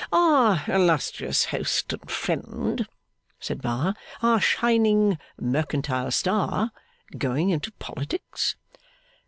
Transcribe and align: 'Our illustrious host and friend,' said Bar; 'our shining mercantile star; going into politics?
'Our 0.11 0.63
illustrious 0.67 1.45
host 1.45 1.93
and 1.93 2.09
friend,' 2.09 2.87
said 3.39 3.61
Bar; 3.61 3.93
'our 4.23 4.39
shining 4.41 5.19
mercantile 5.39 6.09
star; 6.09 6.71
going 7.19 7.51
into 7.51 7.69
politics? 7.73 8.55